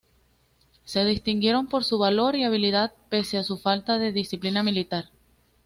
Se 0.83 1.05
distinguieron 1.05 1.67
por 1.67 1.83
su 1.83 1.99
valor 1.99 2.35
y 2.35 2.43
habilidad 2.43 2.91
pese 3.09 3.37
a 3.37 3.43
su 3.43 3.59
falta 3.59 3.99
de 3.99 4.11
disciplina 4.11 4.63
militar. 4.63 5.11